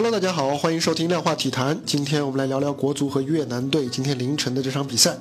[0.00, 1.76] Hello，大家好，欢迎收听量化体坛。
[1.84, 5.18] 今天我们来聊聊国足和越南队今天凌晨的这场比赛。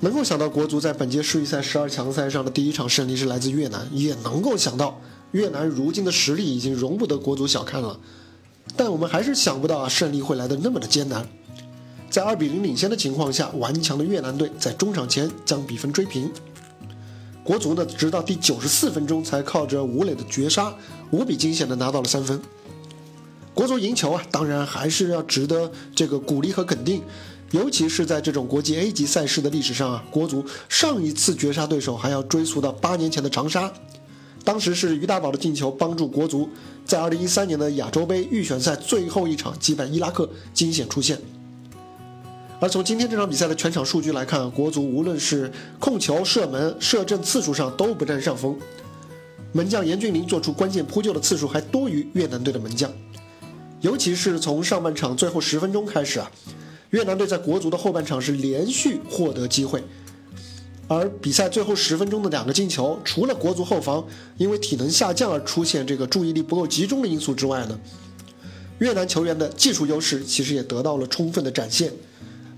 [0.00, 4.98] 能够想到国足在本届世预赛十二强赛上的第一场胜利是来自越南，也能够想到
[5.32, 8.00] 越南如今的实力已经容不得国足小看了。
[8.74, 11.28] 但我们还是想不到啊，胜利会来的那么的艰难。
[12.08, 16.32] 在二比零领先的情况下，顽强的越南队在中场前将比分追平。
[17.44, 20.74] 国足呢，直到第九十四分钟才靠着吴磊的绝杀，
[21.10, 22.40] 无比惊险的拿到了三分。
[23.56, 27.02] 国足赢球啊，当然还是要值得这个鼓励和肯定，
[27.52, 33.72] 尤其是在这种国际 A 级赛事的历史上啊，国足上一次绝杀对手还要追溯到八年前的长沙，
[34.44, 36.50] 当时是于大宝的进球帮助国足
[36.84, 41.18] 在二零一三年的亚洲杯预选赛最后一场击败伊拉克，惊险出线。
[42.60, 48.54] 而从今天这场比赛的全场数据来看，国足无论是控球、射门、射正次数上都不占上风，
[49.52, 52.92] 门将严俊凌做出关键扑救的次数还多于越南队的门将。
[53.82, 56.30] 尤其是从上半场最后十分钟开始啊，
[56.90, 59.82] 越南队在国足的后半场是连续获得机会，
[60.88, 64.04] 而比赛最后十分钟的两个进球，除了国足后防
[64.38, 67.78] 因为体能下降而出现这个注意力不够集中的因素之外呢，
[68.78, 71.92] 越南球员的技术优势其实也得到了充分的展现。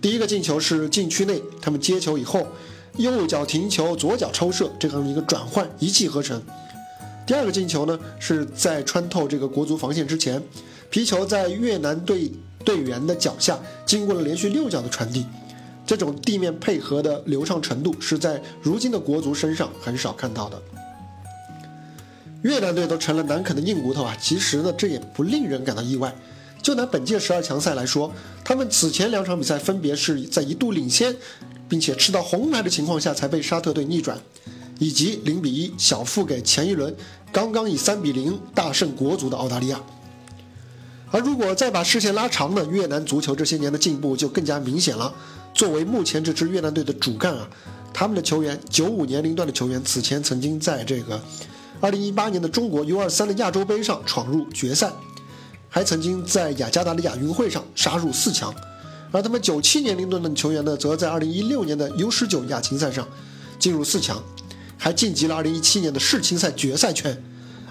[0.00, 2.46] 第一个进球是禁区内，他们接球以后，
[2.96, 6.42] 右脚停球，左脚抽射，这样一个转换一气呵成。
[7.26, 10.42] 第二个进球呢，是在穿透这个国足防线之前。
[10.94, 12.30] 皮球在越南队
[12.64, 15.26] 队员的脚下，经过了连续六脚的传递，
[15.84, 20.62] 这种地面配合的流畅程度是在如今的国足身上很少看到的。
[22.42, 24.16] 越南队都成了难啃的硬骨头啊！
[24.20, 26.14] 其实呢，这也不令人感到意外。
[26.62, 28.12] 就拿本届十二强赛来说，
[28.44, 31.16] 他们此前两场比赛分别是在一度领先，
[31.68, 34.16] 并且吃到红牌的情况下才被沙特队逆转，
[34.78, 36.94] 以及零比一小负给前一轮
[37.32, 39.82] 刚刚以三比零大胜国足的澳大利亚。
[41.14, 45.14] 而如果再把视线拉长呢，越南足球这些年的进步就更加明显了。
[45.54, 47.48] 作为目前这支越南队的主干啊，
[47.92, 51.22] 他们的球员九五年龄段的球员，此前曾经在这个
[51.80, 54.90] 二零一八年的中国 U 二三的亚洲杯上闯入决赛，
[55.68, 58.52] 还曾经在雅加达的亚运会上杀入四强。
[59.12, 63.06] 而他们九七年龄段的球员呢，则在二零一六年的 U 十九亚青赛上
[63.60, 64.20] 进入四强，
[64.76, 67.16] 还晋级了二零一七年的世青赛决赛圈。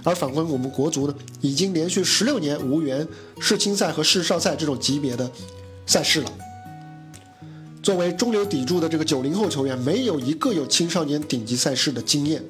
[0.03, 3.07] 而反观我们国足呢，已经连续十六年无缘
[3.39, 5.29] 世青赛和世少赛这种级别的
[5.85, 6.31] 赛事了。
[7.81, 12.43] 作为中流砥柱的这个九零后球员，没有一个有青少年顶级赛事的经验。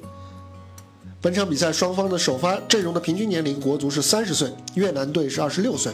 [1.20, 5.92] 本场比赛双方的首发阵容的平均年龄，国足是三十岁，越南队是二十六岁。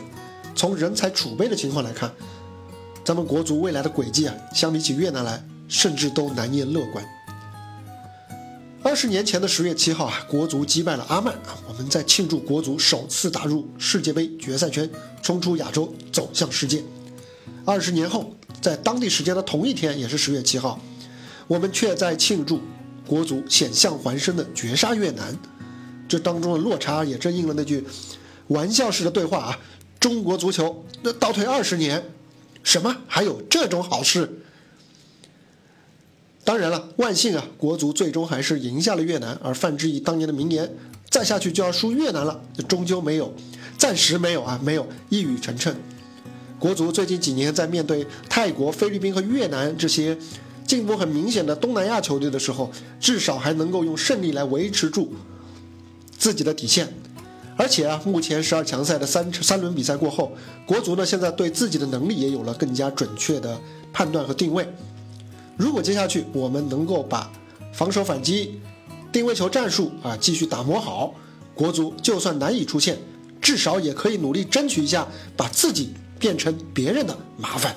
[0.57, 2.11] 从人才储备的情况来看，
[3.05, 7.03] 咱们国足未来的轨迹啊，相比起越南来，甚至都难言乐观。
[8.83, 14.89] 二十年前的十月七号啊，国足击败了阿曼啊，我们在庆祝国足首次打入世界杯决赛圈，
[15.23, 16.83] 冲出亚洲，走向世界。
[17.67, 20.81] 二十年后，在当地时间的同一天，也是十月七号，
[21.47, 22.63] 我们却在庆祝
[23.07, 25.37] 国足险象环生的绝杀越南。
[26.09, 27.85] 这当中的落差也正应了那句
[28.49, 29.59] 玩笑式的对话啊：
[30.01, 32.03] 中国足球那倒退二十年，
[32.63, 34.43] 什么还有这种好事？
[36.43, 39.39] 当然了，万幸啊，国足最终还是赢下了越南。
[39.43, 40.69] 而范志毅当年的名言
[41.09, 43.33] “再下去就要输越南了”，终究没有，
[43.79, 45.73] 暂时没有啊，没有一语成谶。
[46.59, 50.17] 国足最近几年在面对泰国、菲律宾和越南这些
[50.67, 55.13] 进步很明显的东南亚球队的时候，至少还能够用胜利来维持住
[56.19, 56.93] 自己的底线。
[57.57, 60.33] 而且啊，目前十二强赛的三三轮比赛过后，
[60.67, 63.61] 国足呢现在对自己的能力也有了更加准确的
[63.93, 64.67] 判断和定位。
[65.61, 67.31] 如果接下去我们能够把
[67.71, 68.59] 防守反击、
[69.13, 71.13] 定位球战术啊继续打磨好，
[71.55, 72.97] 国足就算难以出线，
[73.43, 75.07] 至少也可以努力争取一下，
[75.37, 77.77] 把自己变成别人的麻烦。